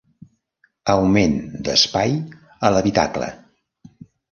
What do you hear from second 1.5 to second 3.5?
d'espai a l'habitacle.